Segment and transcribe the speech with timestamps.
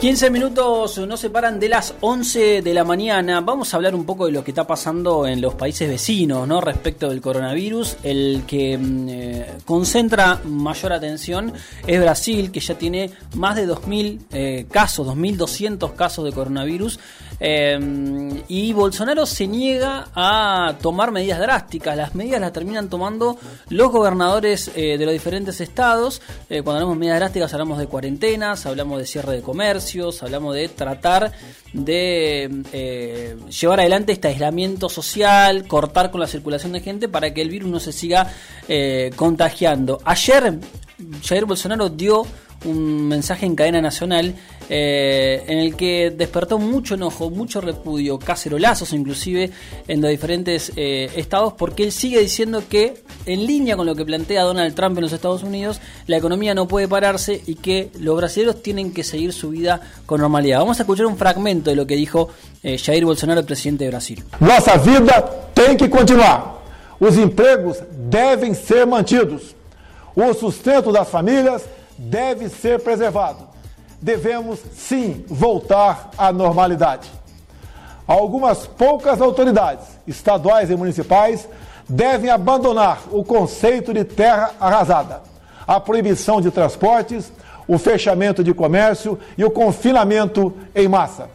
[0.00, 3.42] 15 minutos nos separan de las 11 de la mañana.
[3.42, 6.62] Vamos a hablar un poco de lo que está pasando en los países vecinos, ¿no?
[6.62, 7.98] Respecto del coronavirus.
[8.02, 11.52] El que mm, eh, concentra mayor atención
[11.86, 16.98] es Brasil, que ya tiene más de 2.000 eh, casos, 2.200 casos de coronavirus.
[17.40, 21.96] Eh, y Bolsonaro se niega a tomar medidas drásticas.
[21.96, 23.38] Las medidas las terminan tomando
[23.70, 26.20] los gobernadores de los diferentes estados.
[26.48, 30.68] cuando hablamos de medidas drásticas hablamos de cuarentenas, hablamos de cierre de comercio hablamos de
[30.68, 31.32] tratar
[31.72, 37.42] de eh, llevar adelante este aislamiento social, cortar con la circulación de gente para que
[37.42, 38.32] el virus no se siga
[38.68, 40.00] eh, contagiando.
[40.04, 40.58] Ayer
[41.22, 42.26] Jair Bolsonaro dio
[42.64, 44.34] un mensaje en cadena nacional
[44.68, 49.50] eh, en el que despertó mucho enojo, mucho repudio, cacerolazos inclusive
[49.88, 54.04] en los diferentes eh, estados, porque él sigue diciendo que en línea con lo que
[54.04, 58.16] plantea Donald Trump en los Estados Unidos, la economía no puede pararse y que los
[58.16, 60.58] brasileños tienen que seguir su vida con normalidad.
[60.60, 62.28] Vamos a escuchar un fragmento de lo que dijo
[62.62, 64.22] eh, Jair Bolsonaro, el presidente de Brasil.
[64.38, 66.60] Nuestra vida tiene que continuar.
[67.00, 69.54] Los empleos deben ser mantidos.
[70.14, 71.62] O sustento das famílias
[72.00, 73.46] deve ser preservado.
[74.00, 77.10] Devemos sim voltar à normalidade.
[78.06, 81.46] Algumas poucas autoridades, estaduais e municipais,
[81.86, 85.22] devem abandonar o conceito de terra arrasada,
[85.66, 87.30] a proibição de transportes,
[87.68, 91.28] o fechamento de comércio e o confinamento em massa.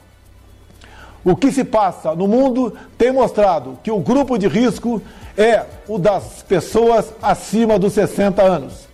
[1.24, 5.02] O que se passa no mundo tem mostrado que o grupo de risco
[5.38, 8.88] é o das pessoas acima dos 60 anos.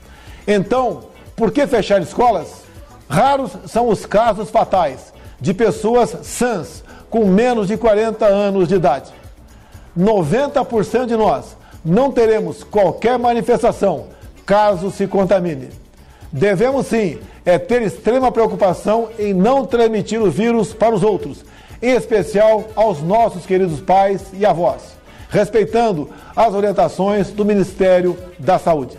[0.48, 1.11] Então,
[1.42, 2.62] por que fechar escolas?
[3.10, 9.12] Raros são os casos fatais de pessoas sãs com menos de 40 anos de idade.
[9.98, 14.06] 90% de nós não teremos qualquer manifestação
[14.46, 15.70] caso se contamine.
[16.32, 21.44] Devemos sim é ter extrema preocupação em não transmitir o vírus para os outros,
[21.82, 24.96] em especial aos nossos queridos pais e avós,
[25.28, 28.96] respeitando as orientações do Ministério da Saúde.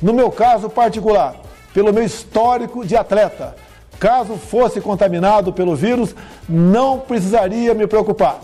[0.00, 1.36] No meu caso particular,
[1.72, 3.56] pelo meu histórico de atleta,
[3.98, 6.14] caso fosse contaminado pelo vírus,
[6.48, 8.40] não precisaria me preocupar.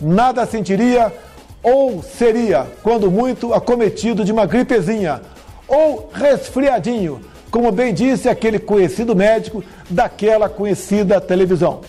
[0.00, 1.12] Nada sentiria
[1.62, 5.20] ou seria, quando muito, acometido de uma gripezinha
[5.66, 7.20] ou resfriadinho,
[7.50, 11.80] como bem disse aquele conhecido médico daquela conhecida televisão.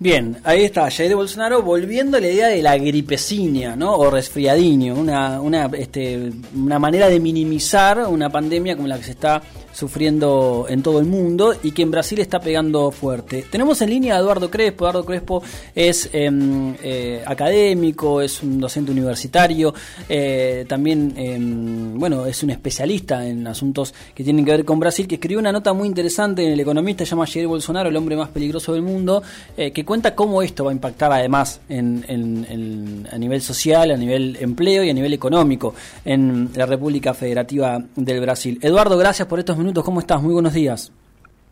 [0.00, 3.96] Bien, ahí está Jair Bolsonaro volviendo a la idea de la gripecina, ¿no?
[3.96, 9.10] O resfriadinho, una, una, este, una manera de minimizar una pandemia como la que se
[9.10, 9.42] está
[9.78, 13.44] sufriendo en todo el mundo y que en Brasil está pegando fuerte.
[13.48, 14.84] Tenemos en línea a Eduardo Crespo.
[14.84, 15.40] Eduardo Crespo
[15.72, 19.72] es em, eh, académico, es un docente universitario,
[20.08, 25.06] eh, también, em, bueno, es un especialista en asuntos que tienen que ver con Brasil,
[25.06, 28.16] que escribió una nota muy interesante en El Economista, se llama Jair Bolsonaro, el hombre
[28.16, 29.22] más peligroso del mundo,
[29.56, 34.38] eh, que cuenta cómo esto va a impactar además en, a nivel social, a nivel
[34.40, 35.72] empleo y a nivel económico
[36.04, 38.58] en la República Federativa del Brasil.
[38.60, 40.22] Eduardo, gracias por estos minutos ¿cómo estás?
[40.22, 40.92] Muy buenos días.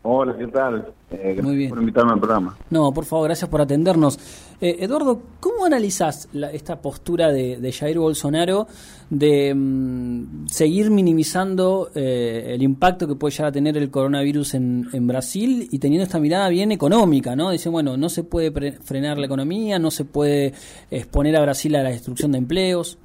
[0.09, 0.85] Hola, ¿qué tal?
[1.11, 1.69] Eh, Muy bien.
[1.69, 2.57] por invitarme al programa.
[2.69, 4.17] No, por favor, gracias por atendernos.
[4.61, 8.67] Eh, Eduardo, ¿cómo analizás esta postura de, Jair Bolsonaro
[9.09, 14.87] de mm, seguir minimizando eh, el impacto que puede llegar a tener el coronavirus en,
[14.93, 17.51] en, Brasil y teniendo esta mirada bien económica, ¿no?
[17.51, 20.53] Dice, bueno, no se puede frenar la economía, no se puede
[20.89, 22.97] exponer a Brasil a la destrucción de empleos.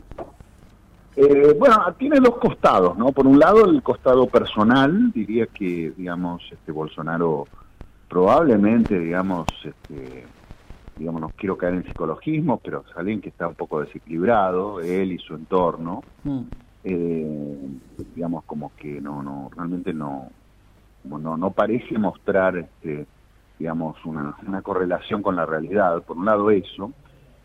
[1.14, 3.12] Eh, bueno, tiene dos costados, ¿no?
[3.12, 7.46] Por un lado, el costado personal, diría que, digamos, este Bolsonaro
[8.08, 10.24] probablemente, digamos, este,
[10.96, 15.12] digamos, no quiero caer en psicologismo, pero es alguien que está un poco desequilibrado, él
[15.12, 16.40] y su entorno, mm.
[16.84, 17.58] eh,
[18.14, 20.28] digamos, como que no, no, realmente no,
[21.04, 23.06] no, no parece mostrar, este,
[23.58, 26.02] digamos, una, una correlación con la realidad.
[26.02, 26.92] Por un lado, eso.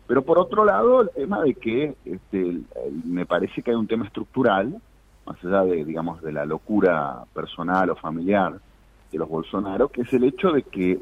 [0.08, 2.60] Pero por otro lado, el tema de que este,
[3.04, 4.80] me parece que hay un tema estructural,
[5.26, 8.58] más allá de, digamos, de la locura personal o familiar
[9.12, 10.98] de los Bolsonaro, que es el hecho de que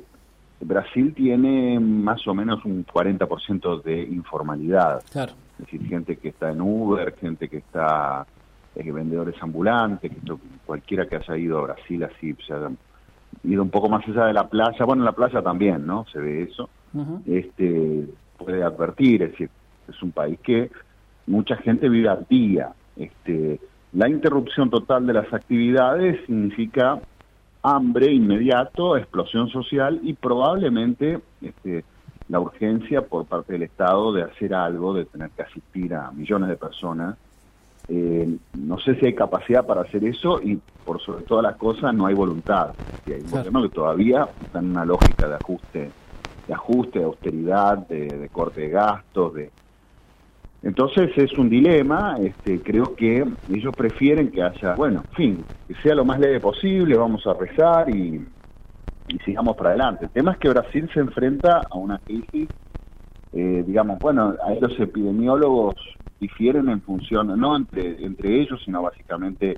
[0.61, 5.05] Brasil tiene más o menos un 40% de informalidad.
[5.13, 5.35] Claro.
[5.53, 8.27] Es decir, gente que está en Uber, gente que está
[8.75, 10.35] eh, vendedores ambulantes, que
[10.67, 12.71] cualquiera que haya ido a Brasil así, se haya
[13.45, 16.07] ido un poco más allá de la playa, bueno, en la playa también, ¿no?
[16.13, 16.69] Se ve eso.
[17.27, 19.51] Este puede advertir, es decir,
[19.89, 20.71] es un país que
[21.27, 22.73] mucha gente vive al día.
[22.97, 23.59] Este,
[23.93, 27.01] la interrupción total de las actividades significa
[27.63, 31.85] hambre inmediato, explosión social y probablemente este,
[32.29, 36.49] la urgencia por parte del Estado de hacer algo, de tener que asistir a millones
[36.49, 37.17] de personas
[37.89, 41.95] Eh, no sé si hay capacidad para hacer eso y por sobre todas las cosas
[41.95, 42.75] no hay voluntad.
[43.07, 45.91] Y hay un gobierno que todavía está en una lógica de ajuste,
[46.47, 49.51] de ajuste, de austeridad, de, corte de gastos, de
[50.63, 55.75] entonces es un dilema, este, creo que ellos prefieren que haya, bueno, en fin, que
[55.77, 58.27] sea lo más leve posible, vamos a rezar y,
[59.09, 60.07] y sigamos para adelante.
[60.07, 62.49] El tema es que Brasil se enfrenta a una crisis,
[63.33, 65.75] eh, digamos, bueno, a los epidemiólogos
[66.19, 69.57] difieren en función, no entre, entre ellos, sino básicamente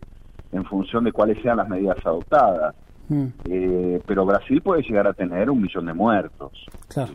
[0.52, 2.74] en función de cuáles sean las medidas adoptadas.
[3.08, 3.26] Mm.
[3.44, 6.52] Eh, pero Brasil puede llegar a tener un millón de muertos.
[6.88, 7.12] Claro.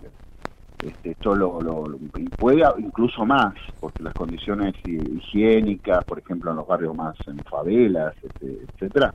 [0.84, 1.60] Este, esto lo,
[2.38, 8.14] puede incluso más, porque las condiciones higiénicas, por ejemplo, en los barrios más en favelas,
[8.22, 9.14] este, etcétera,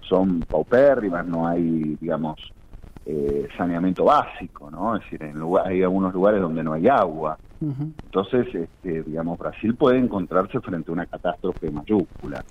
[0.00, 2.36] son paupérrimas, no hay, digamos,
[3.04, 4.96] eh, saneamiento básico, ¿no?
[4.96, 7.38] Es decir, en lugar, hay algunos lugares donde no hay agua.
[7.60, 12.44] Entonces, este, digamos, Brasil puede encontrarse frente a una catástrofe mayúscula.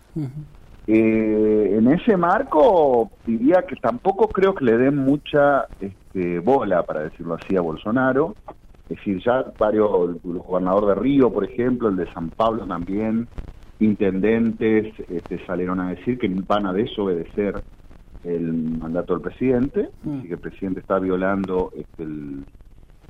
[0.88, 7.02] Eh, en ese marco, diría que tampoco creo que le den mucha este, bola, para
[7.02, 8.36] decirlo así, a Bolsonaro.
[8.90, 9.90] Es decir, ya varios,
[10.24, 13.28] los gobernadores de Río, por ejemplo, el de San Pablo también,
[13.80, 17.62] intendentes este, salieron a decir que van a desobedecer
[18.24, 20.20] el mandato del presidente, mm.
[20.20, 22.46] y que el presidente está violando este, el,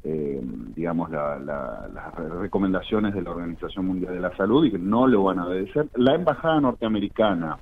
[0.03, 0.41] eh,
[0.75, 5.39] digamos, las recomendaciones de la Organización Mundial de la Salud y que no lo van
[5.39, 5.87] a obedecer.
[5.95, 7.57] La embajada norteamericana,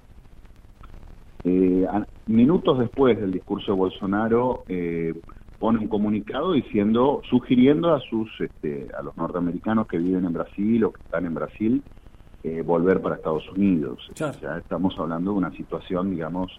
[1.45, 1.87] eh,
[2.27, 5.13] minutos después del discurso de Bolsonaro, eh,
[5.59, 10.83] pone un comunicado diciendo, sugiriendo a sus, este, a los norteamericanos que viven en Brasil
[10.83, 11.83] o que están en Brasil,
[12.63, 14.07] volver para Estados Unidos.
[14.13, 16.55] Ya estamos hablando de una situación, digamos,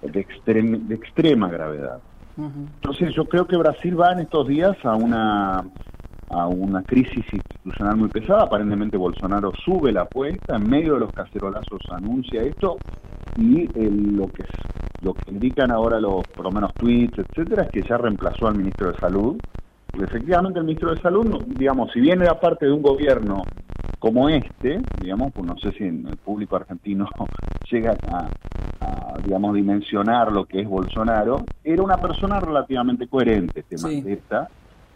[0.00, 2.00] de, de extrema gravedad.
[2.38, 5.64] Entonces yo creo que Brasil va en estos días a una
[6.30, 8.42] a una crisis institucional muy pesada.
[8.44, 12.76] Aparentemente Bolsonaro sube la apuesta, en medio de los cacerolazos anuncia esto
[13.38, 13.68] y
[14.16, 14.44] lo que
[15.02, 18.56] lo que indican ahora los por lo menos tweets, etcétera, es que ya reemplazó al
[18.56, 19.36] ministro de Salud.
[19.94, 23.42] Y efectivamente el ministro de Salud, digamos, si viene aparte de un gobierno
[23.98, 27.08] como este, digamos, pues no sé si en el público argentino
[27.70, 34.48] llega a, digamos, dimensionar lo que es Bolsonaro, era una persona relativamente coherente, este esta.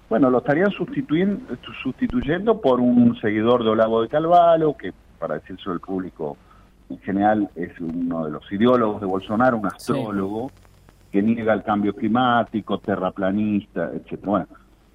[0.09, 5.73] Bueno, lo estarían sustituyendo, sustituyendo por un seguidor de Olavo de Calvalo, que para decirlo
[5.73, 6.37] al público
[6.93, 10.51] en general es uno de los ideólogos de Bolsonaro, un astrólogo,
[11.11, 14.23] que niega el cambio climático, terraplanista, etcétera.
[14.25, 14.47] Bueno,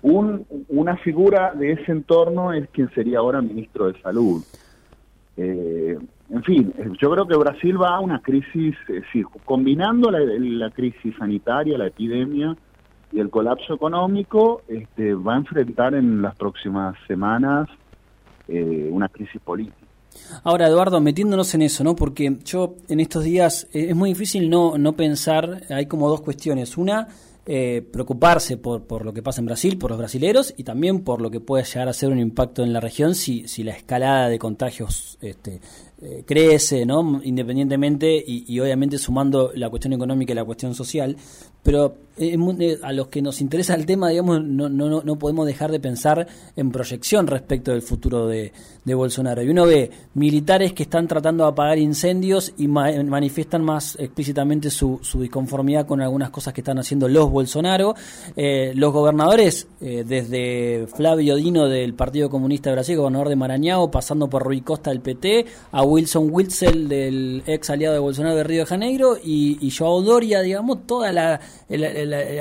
[0.02, 4.44] un, una figura de ese entorno es quien sería ahora ministro de Salud.
[5.38, 5.98] Eh,
[6.30, 8.76] en fin, yo creo que Brasil va a una crisis,
[9.46, 12.56] combinando la, crisis sanitaria, la epidemia
[13.12, 17.70] y el colapso económico, este, va a enfrentar en las próximas semanas
[18.48, 19.87] eh, una crisis política.
[20.44, 21.96] Ahora, Eduardo, metiéndonos en eso, ¿no?
[21.96, 26.22] Porque yo en estos días eh, es muy difícil no, no pensar, hay como dos
[26.22, 26.78] cuestiones.
[26.78, 27.08] Una,
[27.50, 31.22] eh, preocuparse por, por lo que pasa en Brasil, por los brasileros y también por
[31.22, 34.28] lo que puede llegar a ser un impacto en la región si, si la escalada
[34.28, 35.62] de contagios este,
[36.02, 37.22] eh, crece, ¿no?
[37.24, 41.16] Independientemente y, obviamente sumando la cuestión económica y la cuestión social,
[41.68, 45.70] pero eh, a los que nos interesa el tema, digamos, no, no, no podemos dejar
[45.70, 46.26] de pensar
[46.56, 48.54] en proyección respecto del futuro de,
[48.86, 49.44] de Bolsonaro.
[49.44, 55.00] Y uno ve militares que están tratando de apagar incendios y manifiestan más explícitamente su,
[55.04, 57.96] su, disconformidad con algunas cosas que están haciendo los Bolsonaro.
[58.38, 64.30] Eh, los gobernadores, desde Flavio Dino del Partido Comunista de Brasil, gobernador de Maranhão, pasando
[64.30, 68.62] por Rui Costa del PT, a Wilson Witzel, del ex aliado de Bolsonaro de Río
[68.62, 71.42] de Janeiro, y, y Joao Doria, digamos, toda la,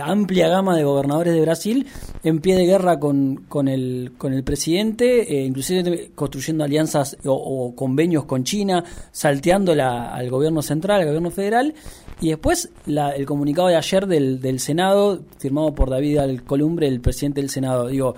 [0.03, 1.87] amplia gama de gobernadores de Brasil
[2.23, 7.75] en pie de guerra con, con, el, con el presidente, eh, inclusive construyendo alianzas o,
[7.75, 11.75] convenios con China, salteando al gobierno central, al gobierno federal.
[12.21, 17.41] Y después el comunicado de ayer del, del Senado, firmado por David Alcolumbre, el presidente
[17.41, 17.89] del Senado.
[17.89, 18.15] Digo,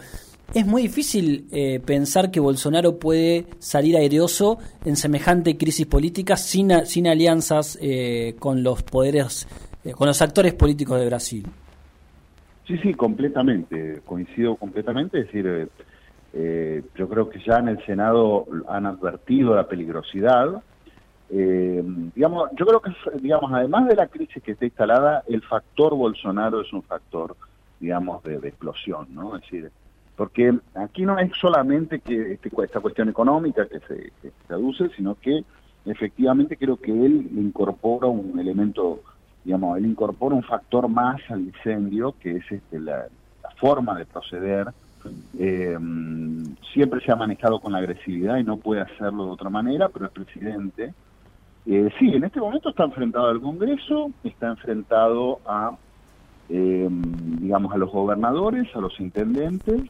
[0.54, 6.86] es muy difícil eh, pensar que Bolsonaro puede salir airoso en semejante crisis política sin,
[6.86, 11.46] sin alianzas eh, con los poderes, eh, con los actores políticos de Brasil.
[12.66, 15.68] Sí, sí, completamente, coincido completamente, es decir,
[16.94, 20.62] yo creo que ya en el Senado han advertido la peligrosidad.
[21.30, 26.60] digamos, yo creo que, digamos, además de la crisis que está instalada, el factor Bolsonaro
[26.60, 27.34] es un factor,
[27.80, 29.36] digamos, de, de explosión, ¿no?
[29.36, 29.70] Es decir,
[30.18, 34.12] porque aquí no es solamente que este, esta cuestión económica que se,
[34.48, 35.44] traduce, sino que
[35.86, 39.00] efectivamente creo que él incorpora un elemento,
[39.48, 43.06] digamos, él incorpora un factor más al incendio, que es este, la,
[43.56, 44.68] forma de proceder
[45.38, 45.78] Eh,
[46.74, 50.10] siempre se ha manejado con agresividad y no puede hacerlo de otra manera, pero el
[50.10, 50.92] presidente,
[51.64, 55.76] eh, sí, en este momento está enfrentado al Congreso, está enfrentado a,
[56.50, 56.88] eh,
[57.40, 59.80] digamos, a los gobernadores, a los intendentes.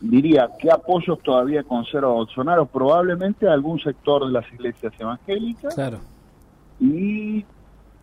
[0.00, 2.66] diría, ¿qué apoyos todavía conserva Bolsonaro?
[2.66, 5.74] Probablemente algún sector de las iglesias evangélicas.
[5.74, 6.13] Claro.
[6.80, 7.44] Y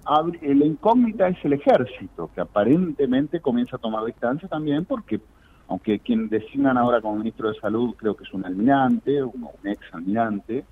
[0.03, 5.19] la incógnita es el ejército, que aparentemente comienza a tomar distancia también porque,
[5.67, 9.81] aunque quien designan ahora como ministro de Salud creo que es un almirante, un, ex
[9.93, 10.65] almirante,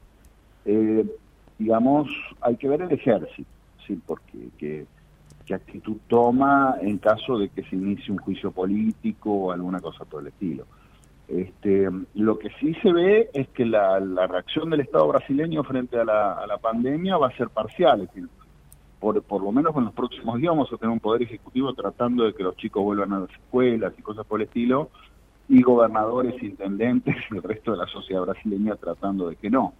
[0.65, 1.05] eh,
[1.57, 2.09] digamos,
[2.41, 3.49] hay que ver el ejército,
[3.85, 4.01] ¿sí?
[4.05, 4.85] porque
[5.45, 10.05] qué actitud toma en caso de que se inicie un juicio político o alguna cosa
[10.05, 10.65] por el estilo.
[11.29, 16.03] Este, lo que sí se ve es que la, reacción del Estado brasileño frente a
[16.03, 18.27] la, a la pandemia va a ser parcial, es decir,
[18.99, 22.25] por, por lo menos en los próximos días vamos a tener un poder ejecutivo tratando
[22.25, 24.89] de que los chicos vuelvan a las escuelas y cosas por el estilo,
[25.47, 29.73] y gobernadores, intendentes y el resto de la sociedad brasileña tratando de que no.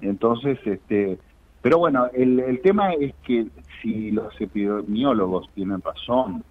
[0.00, 1.18] Entonces, este,
[1.60, 3.48] pero bueno, el, el tema es que
[3.82, 6.44] si los epidemiólogos tienen razón,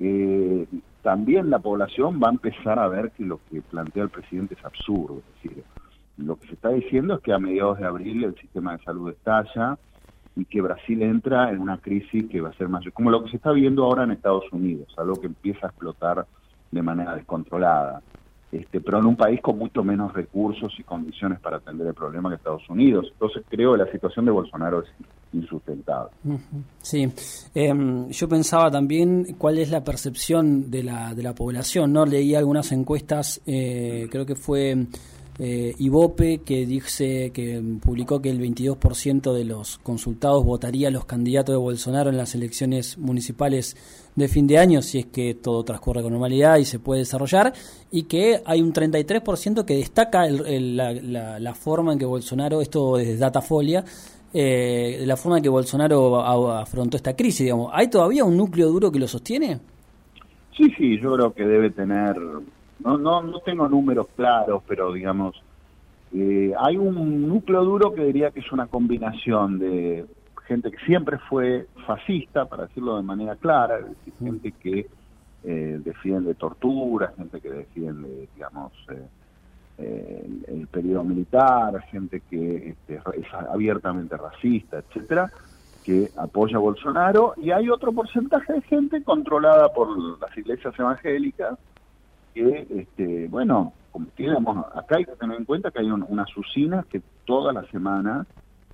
[0.00, 0.66] eh,
[1.04, 4.64] también la población va a empezar a ver que lo que plantea el presidente es
[4.64, 5.18] absurdo.
[5.18, 5.62] Es decir,
[6.16, 9.10] lo que se está diciendo es que a mediados de abril el sistema de salud
[9.10, 9.76] estalla,
[10.34, 13.30] y que Brasil entra en una crisis que va a ser mayor, como lo que
[13.30, 16.26] se está viendo ahora en Estados Unidos, algo que empieza a explotar
[16.70, 18.00] de manera descontrolada.
[18.54, 22.28] Este, pero en un país con mucho menos recursos y condiciones para atender el problema
[22.28, 23.06] que Estados Unidos.
[23.10, 24.88] Entonces creo que la situación de Bolsonaro es
[25.32, 26.12] insustentable.
[26.80, 27.10] Sí,
[27.52, 32.06] em, yo pensaba también cuál es la percepción de la, de la población, ¿no?
[32.06, 34.86] Leí algunas encuestas, eh, creo que fue
[35.38, 41.06] eh, Ibope, que dice que publicó que el 22% de los consultados votaría a los
[41.06, 43.76] candidatos de Bolsonaro en las elecciones municipales
[44.14, 47.52] de fin de año, si es que todo transcurre con normalidad y se puede desarrollar,
[47.90, 53.84] y que hay un 33% que destaca la, forma en que Bolsonaro, esto desde Datafolia,
[54.32, 57.70] eh, la forma en que Bolsonaro afrontó esta crisis, digamos.
[57.72, 59.58] ¿Hay todavía un núcleo duro que lo sostiene?
[60.56, 62.16] Sí, sí, yo creo que debe tener
[62.84, 65.42] no, no, no tengo números claros, pero digamos,
[66.12, 70.06] eh, hay un núcleo duro que diría que es una combinación de
[70.46, 73.80] gente que siempre fue fascista, para decirlo de manera clara,
[74.18, 74.86] gente que
[75.42, 78.72] eh, defiende tortura, gente que defiende, digamos,
[79.78, 85.30] eh, el, periodo militar, gente que este, es abiertamente racista, etcétera,
[85.84, 91.58] que apoya a Bolsonaro, y hay otro porcentaje de gente controlada por las iglesias evangélicas,
[92.34, 93.72] que, este, bueno,
[94.18, 98.26] digamos, acá hay que tener en cuenta que hay unas usinas que toda la semana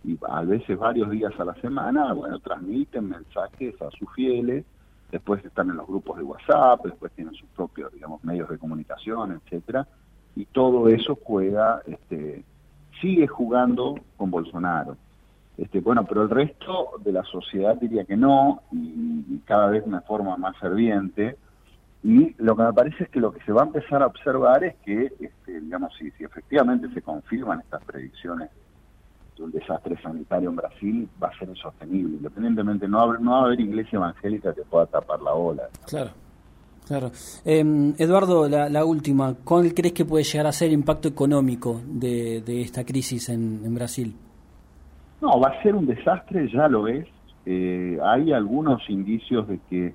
[0.03, 4.65] y a veces varios días a la semana, bueno, transmiten mensajes a sus fieles,
[5.13, 9.33] después están en los grupos de WhatsApp, después tienen sus propios, digamos, medios de comunicación,
[9.33, 9.87] etcétera,
[10.35, 12.43] y todo eso juega, este,
[13.01, 14.97] sigue jugando con Bolsonaro.
[15.59, 19.83] Este, bueno, pero el resto de la sociedad diría que no, y, y cada vez
[19.83, 21.37] de una forma más ferviente,
[22.03, 24.65] y lo que me parece es que lo que se va a empezar a observar
[24.65, 28.51] es que, este, digamos, si, si efectivamente se confirman estas predicciones
[29.37, 32.17] de un desastre sanitario en Brasil, va a ser insostenible.
[32.17, 35.69] Independientemente, no, no va a haber iglesia evangélica que pueda tapar la ola.
[35.87, 36.11] Claro.
[36.87, 37.13] Claro.
[37.45, 42.43] Em, Eduardo, la, última, ¿cuál crees que puede llegar a ser el impacto económico de,
[42.63, 44.13] esta crisis en, Brasil?
[45.21, 47.07] No, va a ser un desastre, ya lo es.
[47.47, 49.95] Eh, hay algunos indicios de que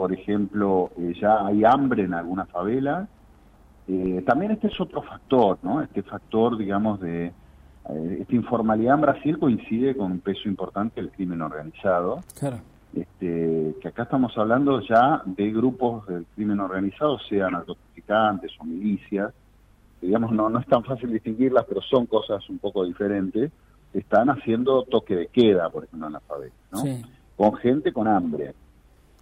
[0.00, 3.06] por ejemplo, eh, ya hay hambre en alguna favela.
[3.86, 5.82] Eh, también este es otro factor, ¿no?
[5.82, 11.10] Este factor, digamos, de eh, esta informalidad en Brasil coincide con un peso importante del
[11.10, 12.20] crimen organizado.
[12.38, 12.60] Claro.
[12.94, 19.34] Este, que acá estamos hablando ya de grupos del crimen organizado, sean narcotraficantes o milicias,
[20.00, 23.52] digamos, no, no es tan fácil distinguirlas, pero son cosas un poco diferentes,
[23.92, 26.84] están haciendo toque de queda, por ejemplo, en la favela, ¿no?
[27.36, 28.54] Con gente con hambre.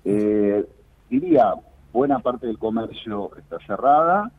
[0.04, 0.64] Eh,
[1.10, 1.54] diría,
[1.92, 4.30] buena parte del comercio está cerrada,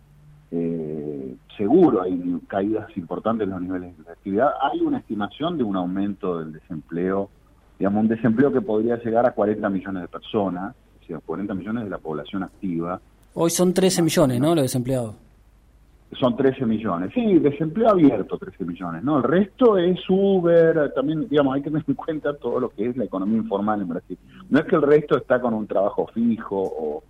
[0.51, 4.51] eh, seguro hay caídas importantes en los niveles de actividad.
[4.61, 7.29] Hay una estimación de un aumento del desempleo,
[7.77, 11.83] digamos, un desempleo que podría llegar a 40 millones de personas, o sea, 40 millones
[11.83, 12.99] de la población activa.
[13.35, 14.55] Hoy son 13 millones, ¿no?
[14.55, 15.28] Los desempleados
[16.17, 17.11] son 13 millones.
[17.13, 19.17] Sí, desempleo abierto 13 millones, ¿no?
[19.17, 22.97] El resto es Uber, también, digamos, hay que tener en cuenta todo lo que es
[22.97, 24.17] la economía informal en Brasil.
[24.49, 27.03] No es que el resto está con un trabajo fijo o,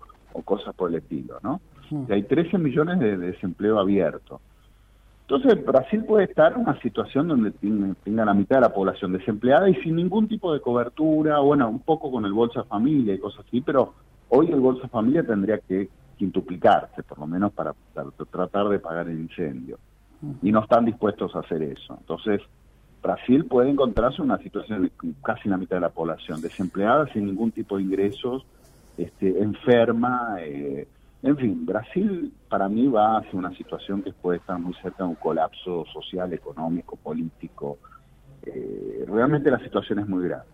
[0.44, 1.60] cosas por el estilo, ¿no?
[2.08, 4.40] Hay 13 millones de, desempleo abierto.
[5.22, 9.68] Entonces, Brasil puede estar en una situación donde tenga la mitad de la población desempleada
[9.68, 13.44] y sin ningún tipo de cobertura, bueno, un poco con el Bolsa Familia y cosas
[13.46, 13.94] así, pero
[14.28, 15.88] hoy el Bolsa Familia tendría que
[16.20, 17.72] quintuplicarse, por lo menos para,
[18.30, 19.78] tratar de pagar el incendio.
[20.42, 21.96] Y no están dispuestos a hacer eso.
[21.98, 22.42] Entonces,
[23.02, 24.92] Brasil puede encontrarse en una situación de
[25.24, 28.44] casi la mitad de la población, desempleada, sin ningún tipo de ingresos,
[28.98, 30.36] este, enferma.
[30.40, 30.86] Eh,
[31.22, 35.08] en fin, Brasil para mí va hacia una situación que puede estar muy cerca de
[35.08, 37.78] un colapso social, económico, político,
[38.46, 40.44] eh, realmente la situación es muy grave.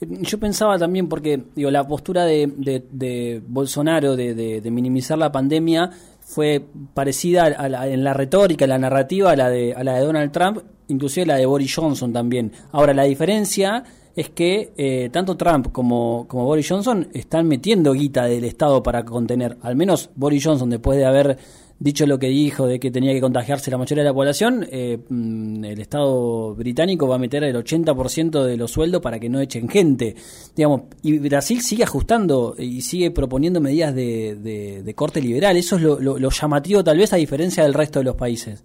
[0.00, 2.46] Yo pensaba también, porque digo, la postura de,
[2.90, 5.90] de, Bolsonaro de, minimizar la pandemia
[6.20, 6.64] fue
[6.94, 10.58] parecida en la retórica, en la narrativa a la, de, a la de Donald Trump,
[10.88, 12.52] inclusive la de Boris Johnson también.
[12.70, 13.82] Ahora, la diferencia
[14.14, 19.56] es que eh, tanto Trump como Boris Johnson están metiendo guita del Estado para contener,
[19.62, 21.38] al menos Boris Johnson, después de haber
[21.80, 24.98] dicho lo que dijo de que tenía que contagiarse la mayoría de la población, eh,
[25.08, 29.40] mm, el Estado británico va a meter el 80% de los sueldos para que no
[29.40, 30.14] echen gente.
[30.54, 35.56] Digamos, y Brasil sigue ajustando y sigue proponiendo medidas de, de, corte liberal.
[35.56, 38.62] Eso es lo, llamativo, tal vez, a diferencia del resto de los países.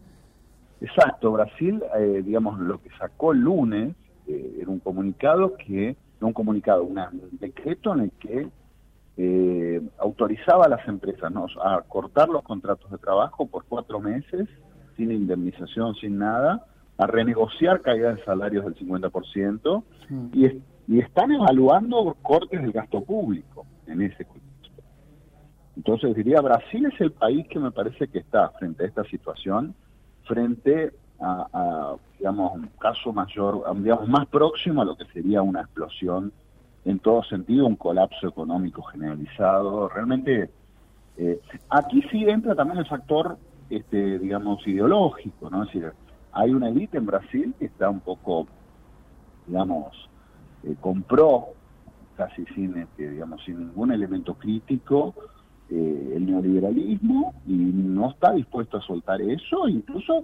[0.81, 3.95] Exacto, Brasil, eh, digamos, lo que sacó el lunes
[4.27, 7.00] eh, era un comunicado que, no un comunicado, un
[7.39, 8.48] decreto en el que
[9.17, 11.31] eh, autorizaba a las empresas
[11.63, 14.48] a cortar los contratos de trabajo por cuatro meses,
[14.98, 16.65] sin indemnización, sin nada,
[16.98, 20.27] a renegociar caídas de salarios del 50%, mm.
[20.34, 24.84] y, y están evaluando cortes del gasto público en ese contexto.
[25.77, 29.75] Entonces diría, Brasil es el país que me parece que está frente a esta situación,
[30.24, 35.62] frente a, a digamos, un caso mayor, digamos, más próximo a lo que sería una
[35.62, 36.34] explosión
[36.86, 39.89] en todo sentido un colapso económico generalizado.
[39.89, 40.50] Realmente,
[41.18, 43.38] eh, aquí sí entra también el factor,
[43.70, 45.63] este, digamos, ideológico, ¿no?
[45.63, 45.92] Es decir,
[46.32, 48.48] hay una élite en Brasil que está un poco,
[49.48, 50.10] digamos,
[50.63, 51.48] eh, compró
[52.15, 55.15] casi sin, este, digamos, sin ningún elemento crítico
[55.70, 60.24] eh, el neoliberalismo y no está dispuesto a soltar eso, incluso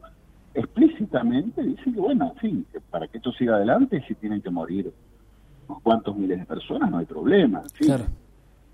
[0.53, 4.93] explícitamente dice que, bueno, sí, para que esto siga adelante, si tienen que morir
[5.79, 7.63] cuantos miles de personas, no hay problema.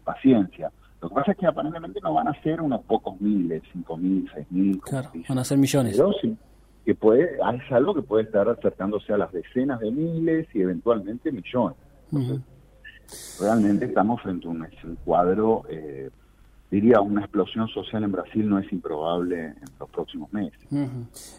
[0.04, 0.72] Paciencia.
[1.02, 4.30] Lo que pasa es que aparentemente no van a ser unos pocos miles, cinco mil,
[4.34, 4.82] seis mil.
[5.30, 5.96] van a ser millones.
[6.86, 11.32] que puede, es algo que puede estar acercándose a las decenas de miles y eventualmente
[11.32, 11.78] millones.
[13.40, 14.66] Realmente estamos frente a un,
[15.04, 16.10] cuadro, eh,
[16.72, 20.60] diría, una explosión social en Brasil no es improbable en los próximos meses.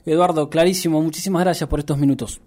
[0.04, 2.40] Eduardo, clarísimo, muchísimas gracias por estos minutos.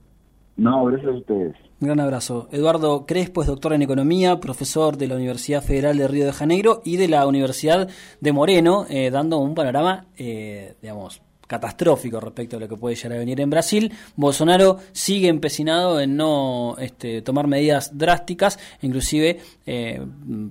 [0.58, 1.56] No, gracias a ustedes.
[1.80, 2.48] Un gran abrazo.
[2.52, 6.82] Eduardo Crespo es doctor en Economía, profesor de la Universidad Federal de Río de Janeiro
[6.86, 12.62] y de la Universidad de Moreno, eh, dando un panorama, eh, digamos, catastrófico respecto a
[12.62, 13.92] lo que puede llegar a venir en Brasil.
[14.16, 20.02] Bolsonaro sigue empecinado en no este, tomar medidas drásticas, inclusive eh,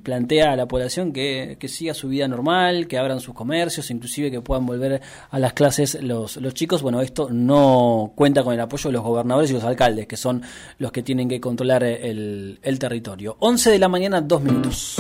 [0.03, 4.43] plantea a la población que, siga su vida normal, que abran sus comercios, inclusive que
[4.43, 6.83] puedan volver a las clases los, los chicos.
[6.83, 10.43] Bueno, esto no cuenta con el apoyo de los gobernadores y los alcaldes, que son
[10.79, 13.37] los que tienen que controlar el, territorio.
[13.41, 14.97] 11 de la mañana, dos minutos.